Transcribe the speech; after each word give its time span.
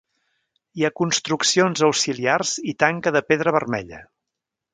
Hi 0.79 0.85
ha 0.87 0.91
construccions 1.01 1.83
auxiliars 1.89 2.55
i 2.73 2.75
tanca 2.85 3.15
de 3.19 3.23
pedra 3.29 3.55
vermella. 3.59 4.03